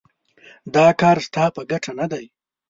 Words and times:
دا 0.75 0.87
کار 1.01 1.17
ستا 1.27 1.43
په 1.55 1.61
ګټه 1.71 1.91
نه 1.99 2.05
دی. 2.11 2.25